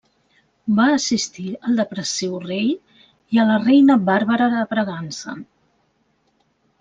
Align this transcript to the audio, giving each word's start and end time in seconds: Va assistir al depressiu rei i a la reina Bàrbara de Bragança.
Va 0.77 0.85
assistir 0.93 1.45
al 1.67 1.75
depressiu 1.81 2.33
rei 2.45 2.65
i 3.37 3.41
a 3.43 3.47
la 3.53 3.57
reina 3.65 3.99
Bàrbara 4.07 4.47
de 4.55 4.63
Bragança. 4.73 5.35